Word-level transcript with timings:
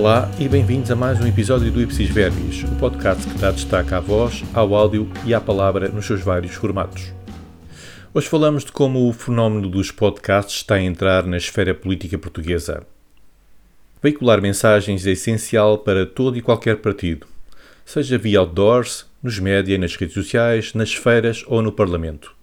Olá 0.00 0.30
e 0.40 0.48
bem-vindos 0.48 0.90
a 0.90 0.96
mais 0.96 1.20
um 1.20 1.26
episódio 1.26 1.70
do 1.70 1.78
Ipsis 1.78 2.08
Verbis, 2.08 2.62
o 2.62 2.74
podcast 2.76 3.22
que 3.22 3.38
dá 3.38 3.50
destaque 3.50 3.92
à 3.92 4.00
voz, 4.00 4.42
ao 4.54 4.74
áudio 4.74 5.06
e 5.26 5.34
à 5.34 5.40
palavra 5.42 5.90
nos 5.90 6.06
seus 6.06 6.22
vários 6.22 6.54
formatos. 6.54 7.12
Hoje 8.14 8.26
falamos 8.26 8.64
de 8.64 8.72
como 8.72 9.06
o 9.06 9.12
fenómeno 9.12 9.68
dos 9.68 9.90
podcasts 9.90 10.56
está 10.56 10.76
a 10.76 10.82
entrar 10.82 11.26
na 11.26 11.36
esfera 11.36 11.74
política 11.74 12.16
portuguesa. 12.16 12.82
Veicular 14.02 14.40
mensagens 14.40 15.06
é 15.06 15.10
essencial 15.10 15.76
para 15.76 16.06
todo 16.06 16.38
e 16.38 16.40
qualquer 16.40 16.78
partido, 16.78 17.26
seja 17.84 18.16
via 18.16 18.38
outdoors, 18.38 19.04
nos 19.22 19.38
média, 19.38 19.76
nas 19.76 19.96
redes 19.96 20.14
sociais, 20.14 20.72
nas 20.72 20.94
feiras 20.94 21.44
ou 21.46 21.60
no 21.60 21.72
Parlamento. 21.72 22.34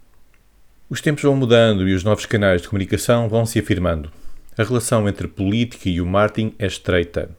Os 0.88 1.02
tempos 1.02 1.24
vão 1.24 1.36
mudando 1.36 1.90
e 1.90 1.96
os 1.96 2.04
novos 2.04 2.28
canais 2.28 2.62
de 2.62 2.70
comunicação 2.70 3.28
vão 3.28 3.48
se 3.48 3.58
afirmando. 3.58 4.12
A 4.56 4.64
relação 4.64 5.10
entre 5.10 5.28
política 5.28 5.90
e 5.90 6.00
o 6.00 6.06
marketing 6.06 6.54
é 6.60 6.68
estreita. 6.68 7.32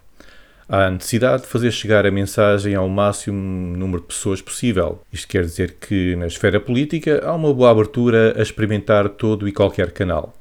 Há 0.71 0.85
a 0.85 0.91
necessidade 0.91 1.45
de 1.45 1.49
fazer 1.49 1.71
chegar 1.71 2.05
a 2.05 2.11
mensagem 2.11 2.75
ao 2.75 2.91
máximo 2.91 3.39
número 3.75 4.03
de 4.03 4.09
pessoas 4.09 4.43
possível. 4.43 5.01
Isto 5.11 5.27
quer 5.27 5.43
dizer 5.43 5.77
que, 5.81 6.15
na 6.17 6.27
esfera 6.27 6.61
política, 6.61 7.23
há 7.25 7.35
uma 7.35 7.55
boa 7.55 7.71
abertura 7.71 8.35
a 8.39 8.43
experimentar 8.43 9.09
todo 9.09 9.49
e 9.49 9.53
qualquer 9.53 9.93
canal, 9.93 10.35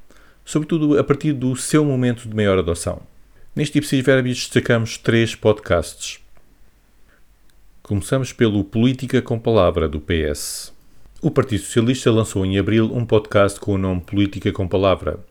sobretudo 0.43 0.99
a 0.99 1.03
partir 1.03 1.31
do 1.31 1.55
seu 1.55 1.85
momento 1.85 2.27
de 2.27 2.35
maior 2.35 2.59
adoção. 2.59 3.01
Neste 3.55 3.77
Ipsis 3.77 4.03
Verbis 4.03 4.39
destacamos 4.39 4.97
três 4.97 5.33
podcasts. 5.33 6.19
Começamos 7.81 8.33
pelo 8.33 8.65
Política 8.65 9.21
com 9.21 9.39
Palavra, 9.39 9.87
do 9.87 10.01
PS. 10.01 10.73
O 11.21 11.31
Partido 11.31 11.63
Socialista 11.63 12.11
lançou 12.11 12.45
em 12.45 12.59
abril 12.59 12.93
um 12.93 13.05
podcast 13.05 13.61
com 13.61 13.75
o 13.75 13.77
nome 13.77 14.01
Política 14.01 14.51
com 14.51 14.67
Palavra. 14.67 15.21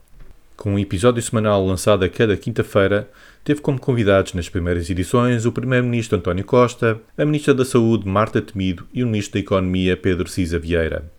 Com 0.57 0.73
um 0.73 0.79
episódio 0.79 1.23
semanal 1.23 1.65
lançado 1.67 2.03
a 2.03 2.09
cada 2.09 2.35
quinta-feira, 2.35 3.11
teve 3.45 3.61
como 3.61 3.79
convidados 3.79 4.33
nas 4.33 4.49
primeiras 4.49 4.89
edições 4.89 5.45
o 5.45 5.53
Primeiro-Ministro 5.53 6.17
António 6.17 6.47
Costa, 6.47 6.99
a 7.17 7.25
Ministra 7.27 7.53
da 7.53 7.65
Saúde 7.65 8.09
Marta 8.09 8.41
Temido 8.41 8.89
e 8.93 9.05
o 9.05 9.07
Ministro 9.07 9.35
da 9.35 9.41
Economia 9.41 9.97
Pedro 9.99 10.27
Cisa 10.29 10.59
Vieira. 10.59 11.13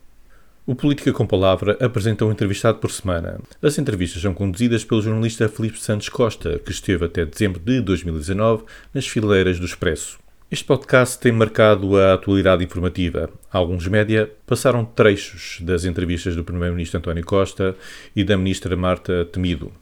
O 0.66 0.76
Política 0.76 1.14
com 1.14 1.26
Palavra 1.26 1.78
apresenta 1.80 2.26
um 2.26 2.32
entrevistado 2.32 2.80
por 2.80 2.92
semana. 2.92 3.40
As 3.62 3.78
entrevistas 3.78 4.22
são 4.22 4.34
conduzidas 4.34 4.84
pelo 4.84 5.04
jornalista 5.04 5.48
Felipe 5.48 5.80
Santos 5.80 6.10
Costa, 6.10 6.60
que 6.60 6.72
esteve 6.72 7.06
até 7.06 7.24
dezembro 7.24 7.62
de 7.62 7.80
2019 7.80 8.66
nas 8.92 9.08
fileiras 9.08 9.60
do 9.60 9.66
Expresso. 9.66 10.18
Este 10.50 10.64
podcast 10.64 11.20
tem 11.20 11.34
marcado 11.34 11.98
a 11.98 12.14
atualidade 12.14 12.64
informativa. 12.64 13.30
Alguns 13.52 13.86
média 13.86 14.31
passaram 14.45 14.86
trechos 14.86 15.59
das 15.62 15.84
entrevistas 15.84 16.38
do 16.38 16.44
Primeiro-Ministro 16.45 17.00
António 17.00 17.26
Costa 17.26 17.76
e 18.16 18.23
da 18.23 18.38
Ministra 18.38 18.73
Marta 18.78 19.26
Temido. 19.26 19.73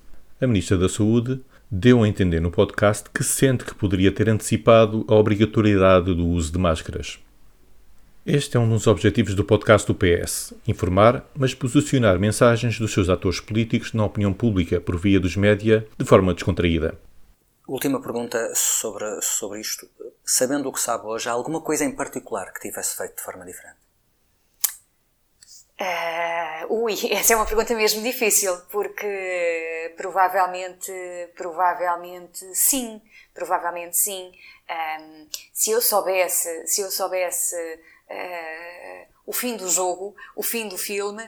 A 0.41 0.47
Ministra 0.47 0.75
da 0.75 0.89
Saúde 0.89 1.39
deu 1.69 2.02
a 2.02 2.07
entender 2.07 2.39
no 2.39 2.49
podcast 2.49 3.11
que 3.13 3.23
sente 3.23 3.63
que 3.63 3.75
poderia 3.75 4.11
ter 4.11 4.27
antecipado 4.27 5.05
a 5.07 5.13
obrigatoriedade 5.13 6.16
do 6.16 6.25
uso 6.25 6.52
de 6.52 6.57
máscaras. 6.57 7.19
Este 8.25 8.57
é 8.57 8.59
um 8.59 8.67
dos 8.67 8.88
objetivos 8.88 9.35
do 9.35 9.44
podcast 9.44 9.85
do 9.85 9.94
PS: 9.94 10.55
informar, 10.67 11.29
mas 11.38 11.53
posicionar 11.53 12.17
mensagens 12.17 12.79
dos 12.79 12.91
seus 12.91 13.07
atores 13.07 13.39
políticos 13.39 13.94
na 13.94 14.03
opinião 14.03 14.33
pública 14.33 14.81
por 14.81 14.97
via 14.97 15.19
dos 15.19 15.38
média 15.38 15.85
de 15.95 16.05
forma 16.05 16.33
descontraída. 16.33 16.95
Última 17.67 17.99
pergunta 17.99 18.53
sobre, 18.53 19.21
sobre 19.21 19.59
isto. 19.59 19.89
Sabendo 20.23 20.69
o 20.69 20.73
que 20.73 20.80
sabe 20.80 21.05
hoje, 21.08 21.27
há 21.27 21.31
alguma 21.31 21.61
coisa 21.61 21.83
em 21.83 21.95
particular 21.95 22.53
que 22.53 22.59
tivesse 22.59 22.95
feito 22.95 23.16
de 23.16 23.23
forma 23.23 23.44
diferente? 23.44 23.77
Uh, 25.80 26.73
ui, 26.83 26.94
essa 27.11 27.33
é 27.33 27.35
uma 27.35 27.45
pergunta 27.45 27.73
mesmo 27.73 28.03
difícil, 28.03 28.55
porque 28.69 29.94
provavelmente, 29.97 30.91
provavelmente 31.35 32.45
sim, 32.53 33.02
provavelmente 33.33 33.97
sim. 33.97 34.31
Um, 34.69 35.28
se 35.51 35.72
eu 35.72 35.81
soubesse, 35.81 36.67
se 36.67 36.81
eu 36.81 36.91
soubesse 36.91 37.56
uh, 37.56 39.07
o 39.25 39.34
fim 39.34 39.57
do 39.57 39.67
jogo, 39.67 40.16
o 40.35 40.44
fim 40.44 40.67
do 40.67 40.78
filme, 40.78 41.28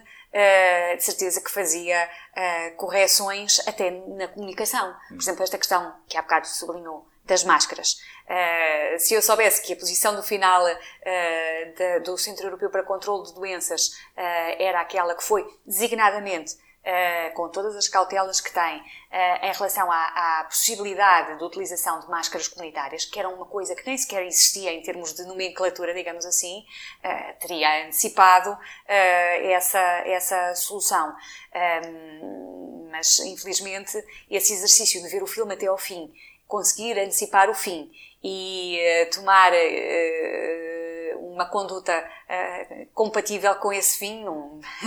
de 0.96 1.04
certeza 1.04 1.42
que 1.42 1.52
fazia 1.52 2.08
uh, 2.08 2.76
correções 2.76 3.66
até 3.68 3.92
na 3.92 4.28
comunicação. 4.28 4.96
Por 5.10 5.18
exemplo, 5.18 5.44
esta 5.44 5.58
questão 5.58 5.96
que 6.08 6.18
há 6.18 6.22
bocado 6.22 6.48
sublinhou 6.48 7.08
das 7.24 7.44
máscaras. 7.44 8.02
Uh, 8.26 9.00
se 9.00 9.14
eu 9.14 9.22
soubesse 9.22 9.62
que 9.62 9.74
a 9.74 9.76
posição 9.76 10.16
do 10.16 10.24
final 10.24 10.64
de, 10.66 12.00
do 12.02 12.18
Centro 12.18 12.46
Europeu 12.46 12.70
para 12.70 12.84
Controlo 12.84 13.24
de 13.24 13.34
Doenças 13.34 13.92
era 14.16 14.82
aquela 14.82 15.16
que 15.16 15.24
foi 15.24 15.46
designadamente 15.66 16.56
Uh, 16.88 17.34
com 17.34 17.50
todas 17.50 17.76
as 17.76 17.90
cautelas 17.90 18.40
que 18.40 18.50
tem 18.50 18.78
uh, 18.80 19.46
em 19.46 19.52
relação 19.52 19.92
à, 19.92 20.40
à, 20.40 20.44
possibilidade 20.46 21.38
de 21.38 21.44
utilização 21.44 22.00
de 22.00 22.08
máscaras 22.08 22.48
comunitárias, 22.48 23.04
que 23.04 23.20
era 23.20 23.28
uma 23.28 23.46
coisa 23.46 23.76
que 23.76 23.86
nem 23.86 23.98
sequer 23.98 24.26
existia 24.26 24.72
em 24.72 24.82
termos 24.82 25.14
de 25.14 25.24
nomenclatura, 25.26 25.94
digamos 25.94 26.26
assim, 26.26 26.64
uh, 27.04 27.40
teria 27.42 27.84
antecipado 27.84 28.58
essa, 28.88 29.80
essa 30.06 30.56
solução. 30.56 31.14
Um, 31.84 32.88
mas, 32.90 33.20
infelizmente, 33.20 34.02
esse 34.30 34.54
exercício 34.54 35.04
de 35.04 35.10
ver 35.10 35.22
o 35.22 35.28
filme 35.28 35.56
até 35.56 35.66
ao 35.68 35.78
fim, 35.78 36.10
conseguir 36.48 36.98
antecipar 36.98 37.50
o 37.50 37.54
fim 37.54 37.92
e 38.24 38.80
tomar 39.14 39.52
uma 41.38 41.46
conduta 41.46 41.94
uh, 41.94 42.88
compatível 42.96 43.54
com 43.56 43.72
esse 43.72 44.00
fim 44.00 44.26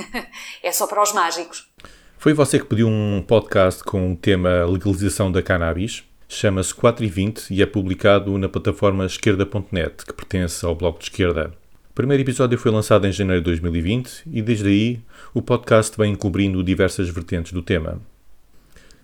é 0.62 0.72
só 0.72 0.86
para 0.86 1.00
os 1.00 1.12
mágicos. 1.12 1.70
Foi 2.18 2.34
você 2.34 2.58
que 2.58 2.66
pediu 2.66 2.88
um 2.88 3.24
podcast 3.26 3.84
com 3.84 4.12
o 4.12 4.16
tema 4.16 4.66
legalização 4.66 5.30
da 5.30 5.42
cannabis. 5.42 6.04
Chama-se 6.28 6.74
4 6.74 7.04
e 7.04 7.08
20 7.08 7.54
e 7.54 7.62
é 7.62 7.66
publicado 7.66 8.36
na 8.36 8.48
plataforma 8.48 9.06
esquerda.net, 9.06 10.04
que 10.04 10.12
pertence 10.12 10.64
ao 10.66 10.74
Bloco 10.74 10.98
de 10.98 11.04
Esquerda. 11.04 11.52
O 11.90 11.94
primeiro 11.94 12.22
episódio 12.22 12.58
foi 12.58 12.70
lançado 12.70 13.06
em 13.06 13.12
janeiro 13.12 13.40
de 13.40 13.46
2020 13.46 14.24
e 14.26 14.42
desde 14.42 14.68
aí 14.68 15.00
o 15.32 15.40
podcast 15.40 15.96
vem 15.96 16.14
cobrindo 16.14 16.62
diversas 16.62 17.08
vertentes 17.08 17.52
do 17.52 17.62
tema. 17.62 18.00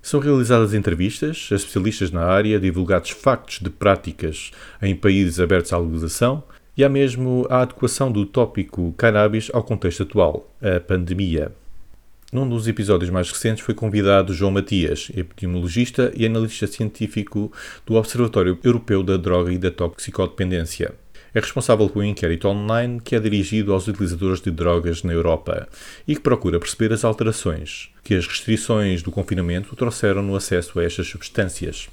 São 0.03 0.21
realizadas 0.21 0.73
entrevistas 0.73 1.49
a 1.51 1.57
especialistas 1.57 2.13
na 2.13 2.25
área, 2.25 2.61
divulgados 2.61 3.11
factos 3.11 3.59
de 3.61 3.71
práticas 3.71 4.53
em 4.81 4.95
países 4.95 5.41
abertos 5.41 5.73
à 5.73 5.79
legalização 5.79 6.45
e 6.77 6.85
há 6.85 6.89
mesmo 6.89 7.47
a 7.49 7.63
adequação 7.63 8.13
do 8.13 8.27
tópico 8.27 8.95
cannabis 8.99 9.51
ao 9.53 9.63
contexto 9.63 10.03
atual, 10.03 10.49
a 10.61 10.79
pandemia. 10.81 11.53
Num 12.33 12.49
dos 12.49 12.69
episódios 12.69 13.09
mais 13.09 13.31
recentes 13.31 13.65
foi 13.65 13.75
convidado 13.75 14.35
João 14.35 14.51
Matias, 14.51 15.11
epidemiologista 15.17 16.13
e 16.15 16.27
analista 16.27 16.67
científico 16.67 17.53
do 17.87 17.95
Observatório 17.95 18.59
Europeu 18.63 19.03
da 19.03 19.17
Droga 19.17 19.53
e 19.53 19.59
da 19.59 19.71
Toxicodependência. 19.71 20.93
É 21.33 21.41
responsável 21.41 21.89
por 21.89 22.01
um 22.01 22.05
inquérito 22.05 22.49
online 22.49 23.01
que 23.01 23.15
é 23.15 23.21
dirigido 23.21 23.73
aos 23.73 23.87
utilizadores 23.87 24.41
de 24.41 24.51
drogas 24.51 25.03
na 25.03 25.13
Europa 25.13 25.69
e 26.07 26.15
que 26.15 26.21
procura 26.21 26.59
perceber 26.59 26.93
as 26.93 27.05
alterações 27.05 27.91
que 28.07 28.15
as 28.15 28.27
restrições 28.27 29.03
do 29.03 29.11
confinamento 29.11 29.75
trouxeram 29.75 30.23
no 30.23 30.37
acesso 30.37 30.79
a 30.79 30.85
estas 30.85 31.09
substâncias. 31.09 31.89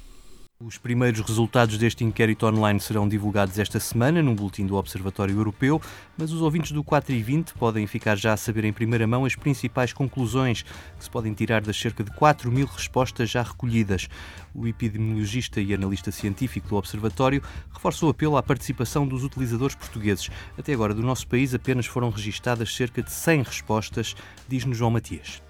Os 0.65 0.77
primeiros 0.77 1.19
resultados 1.19 1.77
deste 1.77 2.05
inquérito 2.05 2.45
online 2.45 2.79
serão 2.79 3.05
divulgados 3.05 3.59
esta 3.59 3.81
semana 3.81 4.23
no 4.23 4.33
boletim 4.33 4.65
do 4.65 4.77
Observatório 4.77 5.35
Europeu, 5.35 5.81
mas 6.17 6.31
os 6.31 6.41
ouvintes 6.41 6.71
do 6.71 6.81
4 6.81 7.13
e 7.13 7.21
20 7.21 7.53
podem 7.55 7.85
ficar 7.85 8.15
já 8.15 8.31
a 8.31 8.37
saber 8.37 8.63
em 8.63 8.71
primeira 8.71 9.05
mão 9.05 9.25
as 9.25 9.35
principais 9.35 9.91
conclusões 9.91 10.61
que 10.61 11.03
se 11.03 11.09
podem 11.09 11.33
tirar 11.33 11.61
das 11.61 11.77
cerca 11.77 12.01
de 12.01 12.11
4 12.11 12.49
mil 12.49 12.65
respostas 12.65 13.29
já 13.29 13.43
recolhidas. 13.43 14.07
O 14.55 14.65
epidemiologista 14.65 15.59
e 15.59 15.73
analista 15.73 16.13
científico 16.13 16.69
do 16.69 16.77
Observatório 16.77 17.43
reforça 17.69 18.05
o 18.05 18.09
apelo 18.09 18.37
à 18.37 18.43
participação 18.43 19.05
dos 19.05 19.25
utilizadores 19.25 19.75
portugueses. 19.75 20.29
Até 20.57 20.71
agora, 20.71 20.93
do 20.93 21.01
nosso 21.01 21.27
país, 21.27 21.53
apenas 21.53 21.87
foram 21.87 22.09
registadas 22.09 22.73
cerca 22.73 23.03
de 23.03 23.11
100 23.11 23.43
respostas, 23.43 24.15
diz-nos 24.47 24.77
João 24.77 24.91
Matias. 24.91 25.41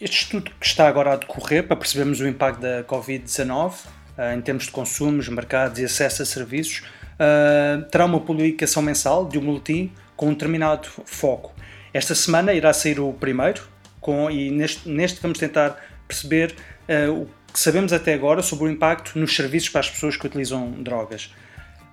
Este 0.00 0.24
estudo 0.24 0.50
que 0.58 0.66
está 0.66 0.88
agora 0.88 1.12
a 1.12 1.16
decorrer 1.16 1.68
para 1.68 1.76
percebermos 1.76 2.20
o 2.20 2.26
impacto 2.26 2.60
da 2.60 2.82
Covid-19 2.82 3.74
uh, 3.74 4.36
em 4.36 4.40
termos 4.40 4.64
de 4.64 4.72
consumos, 4.72 5.28
mercados 5.28 5.78
e 5.78 5.84
acesso 5.84 6.22
a 6.22 6.26
serviços 6.26 6.82
uh, 7.14 7.88
terá 7.90 8.04
uma 8.04 8.18
publicação 8.18 8.82
mensal 8.82 9.28
de 9.28 9.38
um 9.38 9.44
boletim 9.44 9.92
com 10.16 10.26
um 10.26 10.32
determinado 10.32 10.88
foco. 11.04 11.54
Esta 11.92 12.12
semana 12.12 12.52
irá 12.52 12.72
sair 12.72 12.98
o 12.98 13.12
primeiro 13.12 13.62
com, 14.00 14.28
e 14.28 14.50
neste, 14.50 14.88
neste 14.88 15.22
vamos 15.22 15.38
tentar 15.38 15.80
perceber 16.08 16.56
uh, 16.88 17.12
o 17.12 17.28
que 17.52 17.60
sabemos 17.60 17.92
até 17.92 18.14
agora 18.14 18.42
sobre 18.42 18.64
o 18.64 18.68
impacto 18.68 19.16
nos 19.16 19.34
serviços 19.36 19.68
para 19.68 19.80
as 19.80 19.90
pessoas 19.90 20.16
que 20.16 20.26
utilizam 20.26 20.72
drogas. 20.82 21.32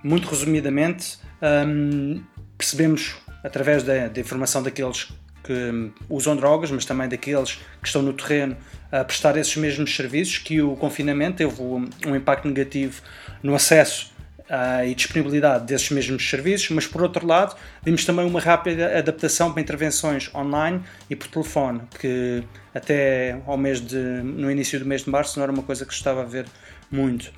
Muito 0.03 0.27
resumidamente, 0.27 1.19
um, 1.67 2.23
percebemos 2.57 3.15
através 3.43 3.83
da, 3.83 4.07
da 4.07 4.19
informação 4.19 4.63
daqueles 4.63 5.13
que 5.43 5.91
usam 6.09 6.35
drogas, 6.35 6.71
mas 6.71 6.85
também 6.85 7.07
daqueles 7.09 7.53
que 7.81 7.87
estão 7.87 8.01
no 8.01 8.13
terreno 8.13 8.55
a 8.91 9.03
prestar 9.03 9.37
esses 9.37 9.55
mesmos 9.55 9.95
serviços, 9.95 10.37
que 10.37 10.61
o 10.61 10.75
confinamento 10.75 11.37
teve 11.37 11.61
um, 11.61 12.15
impacto 12.15 12.47
negativo 12.47 13.01
no 13.41 13.55
acesso 13.55 14.11
uh, 14.41 14.85
e 14.85 14.93
disponibilidade 14.93 15.65
desses 15.65 15.89
mesmos 15.89 16.29
serviços, 16.29 16.69
mas 16.71 16.85
por 16.85 17.01
outro 17.01 17.25
lado, 17.25 17.55
vimos 17.83 18.03
também 18.03 18.25
uma 18.25 18.39
rápida 18.39 18.97
adaptação 18.97 19.51
para 19.53 19.61
intervenções 19.61 20.29
online 20.35 20.81
e 21.09 21.15
por 21.15 21.27
telefone, 21.27 21.81
que 21.99 22.43
até 22.75 23.39
ao 23.45 23.57
mês 23.57 23.79
de, 23.79 23.97
no 23.97 24.51
início 24.51 24.77
do 24.79 24.85
mês 24.85 25.03
de 25.03 25.09
março 25.09 25.39
não 25.39 25.43
era 25.43 25.51
uma 25.51 25.63
coisa 25.63 25.85
que 25.85 25.93
estava 25.93 26.21
a 26.21 26.25
ver 26.25 26.45
muito. 26.91 27.31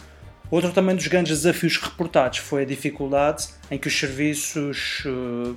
Outro 0.49 0.71
também 0.71 0.95
dos 0.95 1.07
grandes 1.07 1.37
desafios 1.41 1.77
reportados 1.77 2.39
foi 2.39 2.63
a 2.63 2.65
dificuldade 2.65 3.47
em 3.71 3.77
que 3.77 3.87
os 3.87 3.97
serviços 3.97 5.03
uh, 5.05 5.55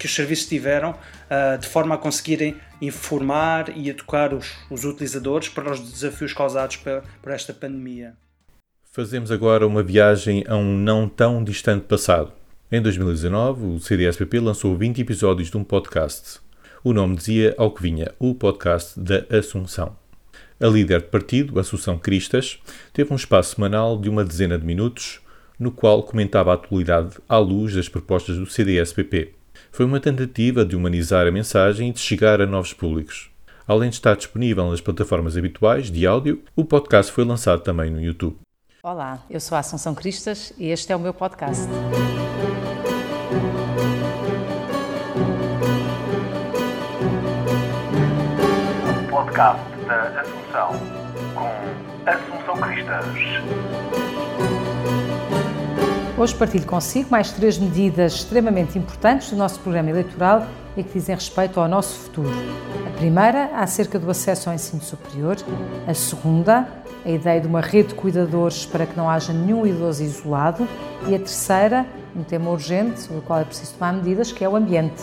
que 0.00 0.06
os 0.06 0.14
serviços 0.14 0.46
tiveram 0.46 0.92
uh, 0.92 1.58
de 1.58 1.68
forma 1.68 1.94
a 1.94 1.98
conseguirem 1.98 2.56
informar 2.80 3.76
e 3.76 3.90
educar 3.90 4.32
os, 4.32 4.56
os 4.70 4.84
utilizadores 4.84 5.50
para 5.50 5.70
os 5.70 5.78
desafios 5.78 6.32
causados 6.32 6.76
por, 6.76 7.02
por 7.22 7.30
esta 7.30 7.52
pandemia. 7.52 8.14
Fazemos 8.90 9.30
agora 9.30 9.66
uma 9.66 9.82
viagem 9.82 10.42
a 10.48 10.56
um 10.56 10.76
não 10.76 11.06
tão 11.06 11.44
distante 11.44 11.84
passado. 11.84 12.32
Em 12.72 12.80
2019, 12.80 13.66
o 13.66 13.78
CDSPP 13.78 14.40
lançou 14.40 14.74
20 14.74 15.02
episódios 15.02 15.50
de 15.50 15.56
um 15.58 15.62
podcast. 15.62 16.40
O 16.82 16.94
nome 16.94 17.16
dizia 17.16 17.54
ao 17.58 17.70
que 17.70 17.82
vinha, 17.82 18.10
o 18.18 18.34
podcast 18.34 18.98
da 18.98 19.26
Assunção. 19.38 19.94
A 20.58 20.66
líder 20.66 21.02
de 21.02 21.08
partido, 21.08 21.60
Assunção 21.60 21.98
Cristas, 21.98 22.58
teve 22.92 23.12
um 23.12 23.16
espaço 23.16 23.54
semanal 23.54 24.00
de 24.00 24.08
uma 24.08 24.24
dezena 24.24 24.58
de 24.58 24.64
minutos, 24.64 25.20
no 25.58 25.70
qual 25.70 26.02
comentava 26.02 26.52
a 26.52 26.54
atualidade 26.54 27.18
à 27.28 27.36
luz 27.36 27.74
das 27.74 27.88
propostas 27.88 28.36
do 28.38 28.46
CDSPP. 28.46 29.39
Foi 29.70 29.86
uma 29.86 30.00
tentativa 30.00 30.64
de 30.64 30.76
humanizar 30.76 31.26
a 31.26 31.30
mensagem 31.30 31.90
e 31.90 31.92
de 31.92 32.00
chegar 32.00 32.40
a 32.40 32.46
novos 32.46 32.72
públicos. 32.72 33.30
Além 33.66 33.88
de 33.88 33.96
estar 33.96 34.16
disponível 34.16 34.68
nas 34.68 34.80
plataformas 34.80 35.36
habituais 35.36 35.90
de 35.90 36.06
áudio, 36.06 36.42
o 36.56 36.64
podcast 36.64 37.12
foi 37.12 37.24
lançado 37.24 37.62
também 37.62 37.90
no 37.90 38.00
YouTube. 38.00 38.36
Olá, 38.82 39.22
eu 39.28 39.38
sou 39.38 39.56
a 39.56 39.60
Assunção 39.60 39.94
Cristas 39.94 40.52
e 40.58 40.70
este 40.70 40.92
é 40.92 40.96
o 40.96 40.98
meu 40.98 41.14
podcast. 41.14 41.68
podcast 49.10 49.62
da 49.86 50.20
Assunção, 50.20 50.72
com 51.34 52.10
Assunção 52.10 52.56
Cristas. 52.60 53.06
Hoje 56.20 56.34
partilho 56.34 56.66
consigo 56.66 57.10
mais 57.10 57.32
três 57.32 57.56
medidas 57.56 58.12
extremamente 58.12 58.78
importantes 58.78 59.30
do 59.30 59.36
nosso 59.36 59.58
programa 59.60 59.88
eleitoral 59.88 60.46
e 60.76 60.84
que 60.84 60.92
dizem 60.92 61.14
respeito 61.14 61.58
ao 61.58 61.66
nosso 61.66 61.98
futuro. 61.98 62.28
A 62.86 62.90
primeira, 62.98 63.46
acerca 63.54 63.98
do 63.98 64.10
acesso 64.10 64.50
ao 64.50 64.54
ensino 64.54 64.82
superior. 64.82 65.36
A 65.86 65.94
segunda, 65.94 66.68
a 67.06 67.10
ideia 67.10 67.40
de 67.40 67.46
uma 67.46 67.62
rede 67.62 67.88
de 67.88 67.94
cuidadores 67.94 68.66
para 68.66 68.84
que 68.84 68.94
não 68.98 69.08
haja 69.08 69.32
nenhum 69.32 69.66
idoso 69.66 70.02
isolado. 70.02 70.68
E 71.08 71.14
a 71.14 71.18
terceira, 71.18 71.86
um 72.14 72.22
tema 72.22 72.50
urgente 72.50 73.00
sobre 73.00 73.20
o 73.20 73.22
qual 73.22 73.40
é 73.40 73.44
preciso 73.46 73.72
tomar 73.78 73.94
medidas, 73.94 74.30
que 74.30 74.44
é 74.44 74.48
o 74.48 74.56
ambiente. 74.56 75.02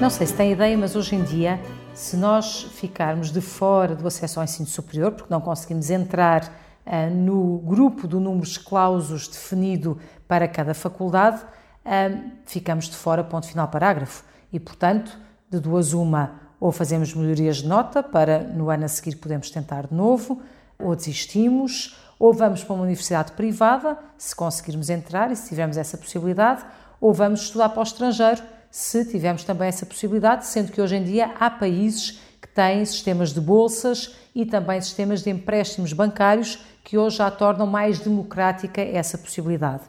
Não 0.00 0.08
sei 0.08 0.26
se 0.26 0.32
tem 0.32 0.50
ideia, 0.52 0.78
mas 0.78 0.96
hoje 0.96 1.14
em 1.14 1.22
dia, 1.22 1.60
se 1.92 2.16
nós 2.16 2.62
ficarmos 2.74 3.30
de 3.30 3.42
fora 3.42 3.94
do 3.94 4.08
acesso 4.08 4.40
ao 4.40 4.44
ensino 4.44 4.66
superior, 4.66 5.12
porque 5.12 5.28
não 5.30 5.42
conseguimos 5.42 5.90
entrar 5.90 6.61
no 7.10 7.58
grupo 7.58 8.08
do 8.08 8.18
números 8.18 8.58
clausos 8.58 9.28
definido 9.28 9.98
para 10.26 10.48
cada 10.48 10.74
faculdade, 10.74 11.42
uh, 11.84 12.30
ficamos 12.44 12.86
de 12.86 12.96
fora, 12.96 13.22
ponto 13.22 13.46
final, 13.46 13.68
parágrafo. 13.68 14.24
E, 14.52 14.58
portanto, 14.58 15.16
de 15.50 15.60
duas 15.60 15.92
uma, 15.92 16.40
ou 16.58 16.72
fazemos 16.72 17.14
melhorias 17.14 17.58
de 17.58 17.66
nota 17.66 18.02
para 18.02 18.40
no 18.40 18.70
ano 18.70 18.84
a 18.84 18.88
seguir 18.88 19.16
podemos 19.16 19.50
tentar 19.50 19.86
de 19.86 19.94
novo, 19.94 20.40
ou 20.78 20.96
desistimos, 20.96 21.96
ou 22.18 22.32
vamos 22.32 22.62
para 22.62 22.74
uma 22.74 22.84
universidade 22.84 23.32
privada, 23.32 23.98
se 24.16 24.34
conseguirmos 24.34 24.88
entrar 24.88 25.30
e 25.30 25.36
se 25.36 25.48
tivermos 25.48 25.76
essa 25.76 25.98
possibilidade, 25.98 26.64
ou 27.00 27.12
vamos 27.12 27.42
estudar 27.42 27.68
para 27.70 27.80
o 27.80 27.82
estrangeiro, 27.82 28.42
se 28.70 29.04
tivermos 29.04 29.44
também 29.44 29.68
essa 29.68 29.84
possibilidade, 29.84 30.46
sendo 30.46 30.72
que 30.72 30.80
hoje 30.80 30.96
em 30.96 31.04
dia 31.04 31.34
há 31.38 31.50
países 31.50 32.20
que 32.40 32.48
têm 32.48 32.84
sistemas 32.84 33.32
de 33.32 33.40
bolsas 33.40 34.14
e 34.34 34.46
também 34.46 34.80
sistemas 34.80 35.22
de 35.22 35.30
empréstimos 35.30 35.92
bancários 35.92 36.58
que 36.84 36.98
hoje 36.98 37.18
já 37.18 37.30
tornam 37.30 37.66
mais 37.66 38.00
democrática 38.00 38.80
essa 38.80 39.16
possibilidade. 39.16 39.82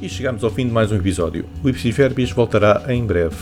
E 0.00 0.08
chegamos 0.08 0.44
ao 0.44 0.50
fim 0.50 0.66
de 0.66 0.72
mais 0.72 0.92
um 0.92 0.96
episódio. 0.96 1.46
O 1.62 1.68
Ipsis 1.68 1.96
Verbis 1.96 2.30
voltará 2.30 2.82
em 2.88 3.04
breve. 3.04 3.36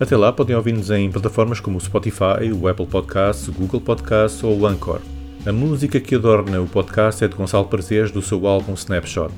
Até 0.00 0.16
lá 0.16 0.32
podem 0.32 0.54
ouvir-nos 0.54 0.90
em 0.90 1.10
plataformas 1.10 1.60
como 1.60 1.76
o 1.76 1.80
Spotify, 1.80 2.52
o 2.52 2.68
Apple 2.68 2.86
Podcasts, 2.86 3.48
o 3.48 3.52
Google 3.52 3.80
Podcasts 3.80 4.42
ou 4.42 4.58
o 4.58 4.66
Anchor. 4.66 5.00
A 5.44 5.52
música 5.52 6.00
que 6.00 6.14
adorna 6.14 6.60
o 6.60 6.66
podcast 6.66 7.24
é 7.24 7.28
de 7.28 7.34
Gonçalo 7.34 7.66
Prazeres 7.66 8.10
do 8.10 8.22
seu 8.22 8.46
álbum 8.46 8.74
Snapshot. 8.74 9.32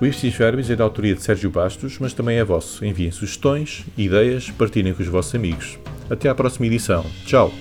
O 0.00 0.06
Ipsis 0.06 0.34
Verbis 0.34 0.70
é 0.70 0.76
da 0.76 0.84
autoria 0.84 1.14
de 1.14 1.22
Sérgio 1.22 1.50
Bastos, 1.50 1.98
mas 2.00 2.12
também 2.12 2.38
é 2.38 2.44
vosso. 2.44 2.84
Enviem 2.84 3.10
sugestões, 3.10 3.84
ideias, 3.96 4.50
partilhem 4.50 4.94
com 4.94 5.02
os 5.02 5.08
vossos 5.08 5.34
amigos. 5.34 5.78
Até 6.10 6.28
à 6.28 6.34
próxima 6.34 6.66
edição. 6.66 7.04
Tchau! 7.24 7.52